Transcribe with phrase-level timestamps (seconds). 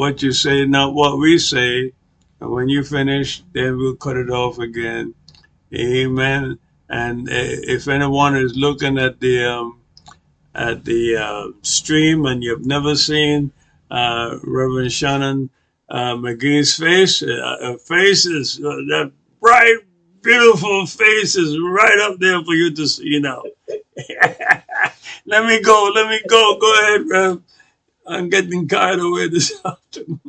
[0.00, 1.92] what you say, not what we say.
[2.40, 5.14] And when you finish, then we'll cut it off again.
[5.74, 6.58] Amen.
[6.88, 7.32] And uh,
[7.76, 9.78] if anyone is looking at the um,
[10.54, 13.52] at the uh, stream and you've never seen
[13.90, 15.50] uh, Reverend Shannon
[15.90, 19.80] uh, McGee's face, uh, her face is uh, that bright,
[20.22, 23.04] beautiful face is right up there for you to see.
[23.04, 23.42] You know.
[25.26, 25.92] let me go.
[25.94, 26.56] Let me go.
[26.58, 27.42] Go ahead, Rev.
[28.06, 30.20] I'm getting carried away this afternoon.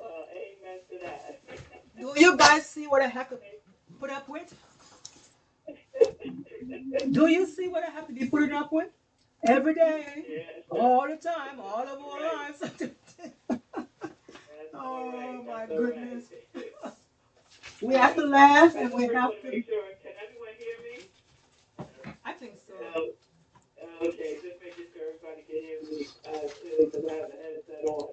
[0.00, 1.40] Uh, amen to that.
[1.98, 3.38] Do you guys see what I have to
[4.00, 4.54] put up with?
[7.12, 8.88] Do you see what I have to be putting up with?
[9.46, 12.50] Every day, yes, all the time, all of our right.
[12.50, 12.60] lives.
[12.60, 12.82] That's
[14.74, 15.24] all right.
[15.40, 15.94] oh my That's all right.
[15.94, 16.24] goodness.
[17.82, 19.56] We have to laugh I and we first have want to to.
[19.56, 19.82] make sure.
[20.02, 21.04] Can everyone hear me?
[22.24, 22.74] I think so.
[22.80, 23.12] No.
[24.08, 26.06] Okay, just making sure everybody can hear me
[26.76, 28.08] too, I have the headset on.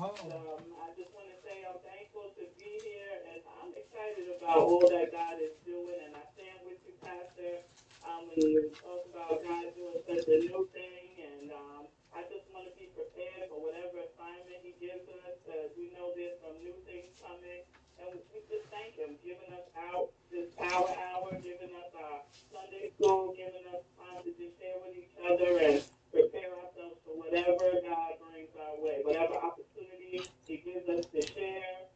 [0.00, 4.26] Oh, Um, I just want to say I'm thankful to be here, and I'm excited
[4.38, 5.98] about all that God is doing.
[6.08, 7.62] And I stand with you, Pastor,
[8.06, 11.04] um, when you talk about God doing such a new thing.
[11.20, 11.82] And um,
[12.16, 15.36] I just want to be prepared for whatever assignment He gives us.
[15.44, 17.62] Because we know there's some new things coming,
[18.00, 22.90] and we just thank Him, giving us out this power hour, giving us our Sunday
[22.96, 27.80] school, giving us time to just share with each other and prepare ourselves for whatever
[27.84, 31.88] God brings our way, whatever opportunity He gives us to share,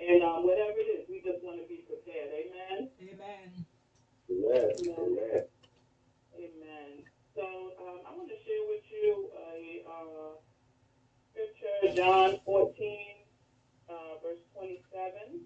[0.00, 2.30] and um, whatever it is, we just want to be prepared.
[2.32, 2.88] Amen.
[3.02, 3.48] amen.
[4.30, 4.70] Amen.
[4.88, 5.42] Amen.
[6.36, 6.92] Amen.
[7.34, 7.44] So
[7.80, 10.32] um, I want to share with you a uh,
[11.32, 12.98] scripture, John 14,
[13.88, 15.40] uh, verse 27,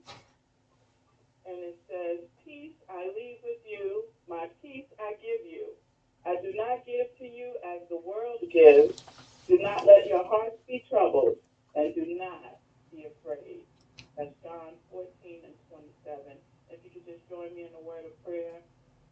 [1.47, 5.77] and it says, "Peace I leave with you, my peace I give you.
[6.27, 9.01] I do not give to you as the world gives.
[9.47, 11.39] Do not let your hearts be troubled,
[11.77, 12.59] and do not
[12.91, 13.65] be afraid."
[14.17, 16.37] That's John 14 and 27.
[16.69, 18.61] If you could just join me in a word of prayer.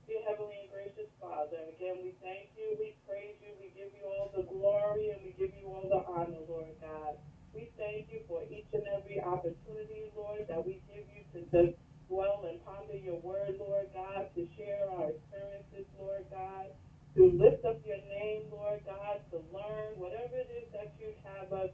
[0.08, 4.08] Dear Heavenly and gracious Father, again we thank you, we praise you, we give you
[4.08, 7.16] all the glory, and we give you all the honor, Lord God.
[7.54, 11.76] We thank you for each and every opportunity, Lord, that we give you to just
[12.08, 16.72] dwell and ponder your word, Lord God, to share our experiences, Lord God,
[17.16, 21.52] to lift up your name, Lord God, to learn whatever it is that you have
[21.52, 21.70] us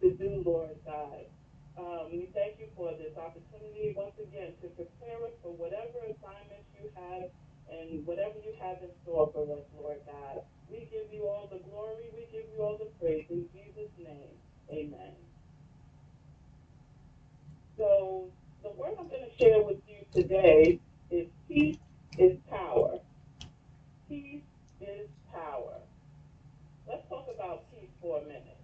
[0.00, 1.28] to do, Lord God.
[1.76, 6.70] Um, we thank you for this opportunity once again to prepare us for whatever assignments
[6.78, 7.28] you have
[7.70, 10.42] and whatever you have in store for us, Lord God.
[10.70, 14.38] We give you all the glory, we give you all the praise in Jesus' name.
[14.70, 15.14] Amen.
[17.76, 18.28] So
[18.62, 20.78] the word I'm going to share with you today
[21.10, 21.78] is peace
[22.18, 22.98] is power.
[24.08, 24.42] Peace
[24.80, 25.74] is power.
[26.88, 28.58] Let's talk about peace for a minute.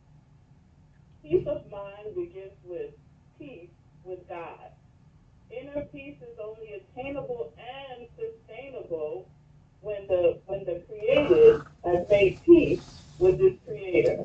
[1.22, 2.90] Peace of mind begins with
[3.38, 3.70] peace
[4.04, 4.70] with God.
[5.50, 9.28] Inner peace is only attainable and sustainable
[9.80, 14.24] when the when the created has made peace with his creator.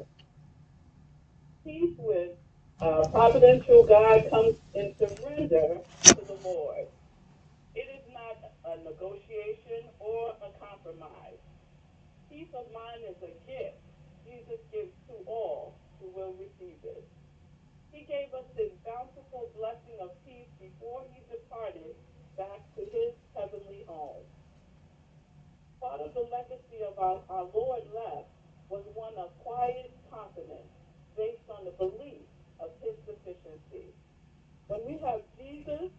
[1.64, 2.32] Peace with
[2.82, 6.88] uh, providential God comes in surrender to the Lord.
[7.74, 11.40] It is not a negotiation or a compromise.
[12.30, 13.78] Peace of mind is a gift
[14.86, 17.04] Gives to all who will receive it.
[17.92, 21.96] He gave us his bountiful blessing of peace before he departed
[22.38, 24.22] back to his heavenly home.
[25.82, 28.30] Part of the legacy of our, our Lord left
[28.70, 30.70] was one of quiet confidence
[31.18, 32.22] based on the belief
[32.60, 33.90] of his sufficiency.
[34.68, 35.90] When we have Jesus,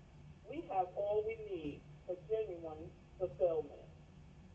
[0.49, 2.87] we have all we need for genuine
[3.19, 3.91] fulfillment.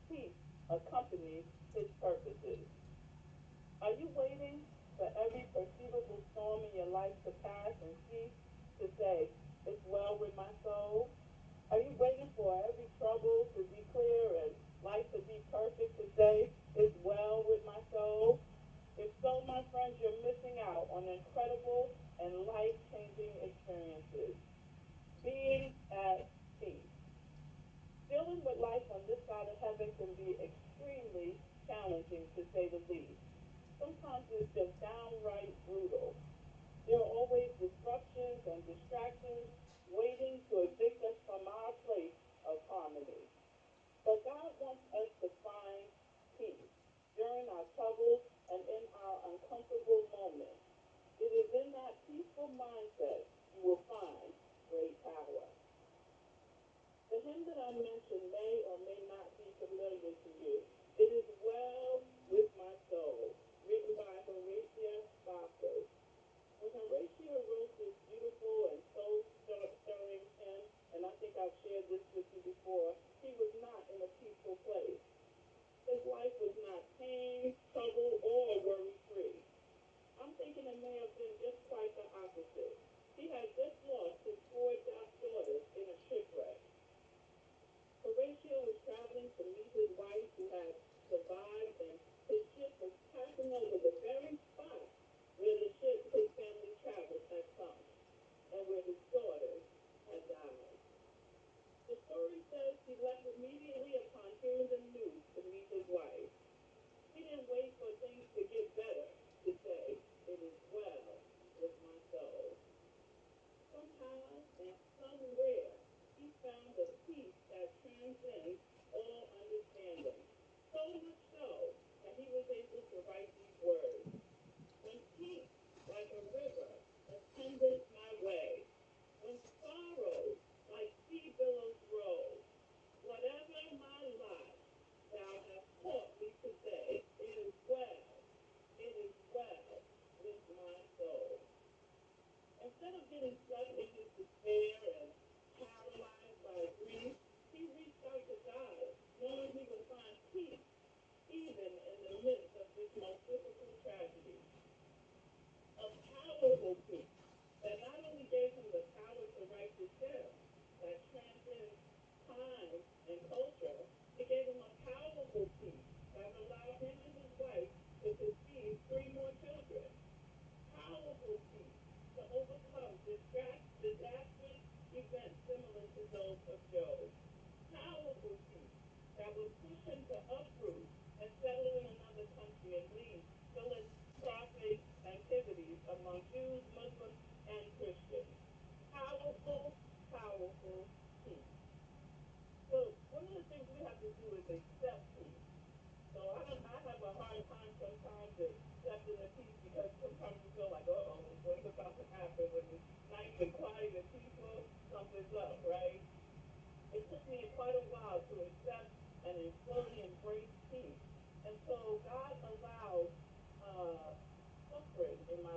[0.07, 0.31] Peace
[0.69, 1.43] accompanies
[1.75, 2.63] his purposes.
[3.81, 4.61] Are you waiting
[4.97, 8.37] for every perceivable storm in your life to pass and cease
[8.77, 9.25] to say,
[9.65, 11.09] It's well with my soul?
[11.71, 14.53] Are you waiting for every trouble to be clear and
[14.85, 18.37] life to be perfect to say, It's well with my soul?
[19.01, 21.89] If so, my friends, you're missing out on incredible
[22.21, 24.37] and life changing experiences.
[25.25, 26.29] Being at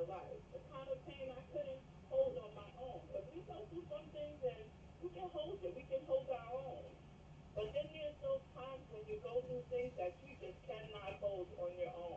[0.08, 0.40] life.
[0.52, 3.00] The kind of pain I couldn't hold on my own.
[3.10, 4.62] But we go through some things and
[5.02, 5.72] we can hold it.
[5.74, 6.86] We can hold our own.
[7.54, 11.48] But then there's those times when you go through things that you just cannot hold
[11.58, 12.13] on your own.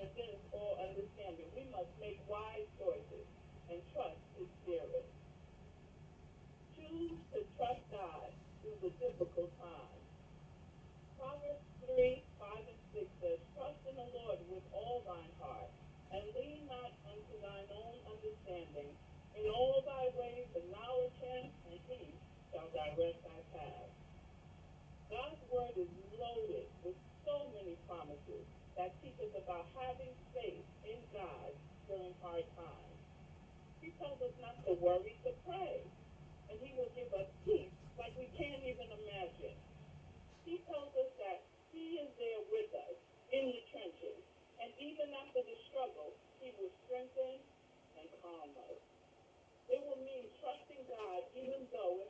[0.00, 1.46] against all understanding.
[1.52, 3.28] We must make wise choices
[3.68, 5.04] and trust His Spirit.
[6.76, 8.32] Choose to trust God
[8.64, 10.04] through the difficult times.
[11.20, 15.68] Proverbs 3, 5, and 6 says, Trust in the Lord with all thine heart,
[16.16, 18.88] and lean not unto thine own understanding.
[19.36, 22.16] In all thy ways acknowledge him, and he
[22.50, 23.92] shall direct thy path.
[25.12, 25.90] God's word is
[34.66, 35.84] to worry, to pray.
[36.50, 39.58] And he will give us peace like we can't even imagine.
[40.44, 41.38] He tells us that
[41.72, 42.96] he is there with us
[43.32, 44.20] in the trenches.
[44.60, 46.12] And even after the struggle,
[46.42, 47.40] he will strengthen
[47.98, 48.80] and calm us.
[49.70, 52.09] It will mean trusting God even though it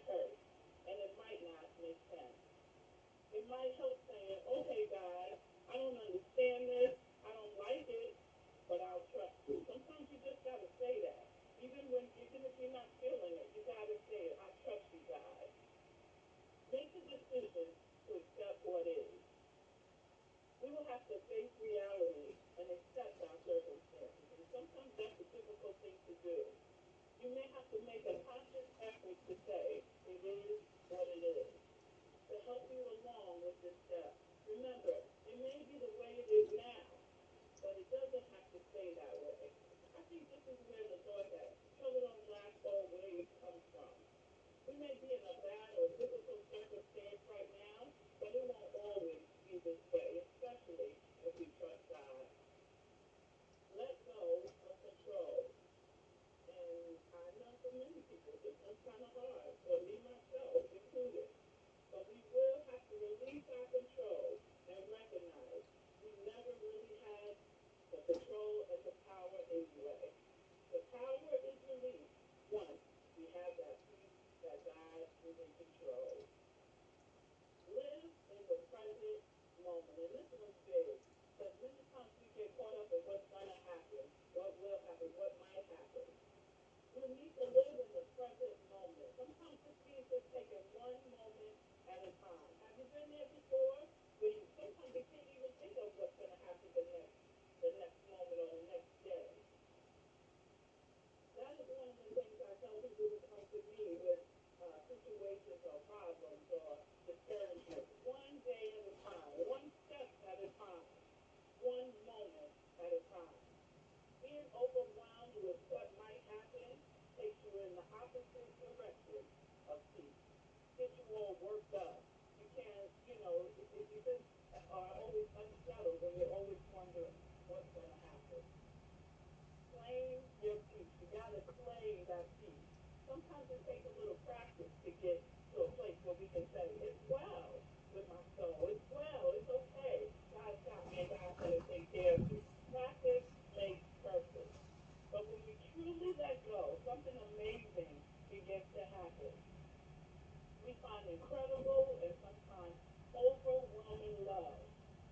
[151.11, 152.77] incredible and sometimes
[153.19, 154.63] overwhelming love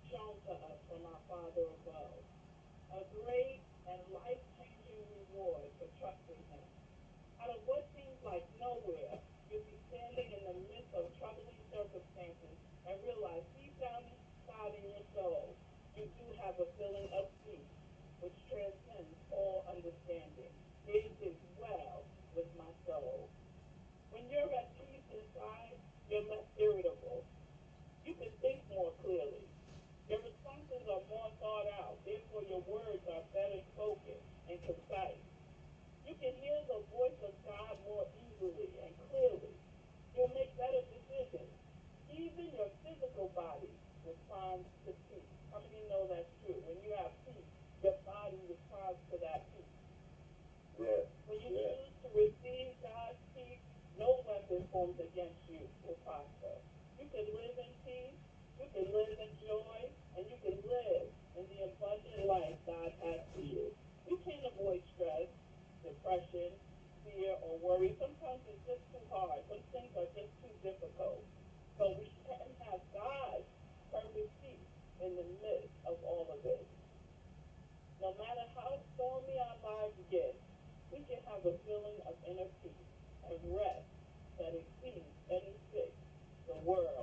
[0.07, 2.23] shown to us from our Father above.
[2.95, 3.58] A great
[54.59, 56.55] no formed against you oh, will prosper.
[56.99, 58.19] You can live in peace,
[58.59, 59.87] you can live in joy,
[60.19, 61.07] and you can live
[61.39, 63.71] in the abundant life God has for you.
[64.03, 65.31] You can't avoid stress,
[65.79, 66.51] depression,
[67.07, 67.95] fear, or worry.
[68.03, 69.39] Sometimes it's just too hard.
[69.47, 71.23] Some things are just too difficult.
[71.79, 73.47] But we can have God's
[73.95, 76.67] perfect peace in the midst of all of it.
[78.03, 80.35] No matter how stormy our lives get,
[80.91, 82.91] we can have a feeling of inner peace
[83.23, 83.87] and rest
[84.39, 85.91] that exceeds any fix
[86.47, 86.98] the world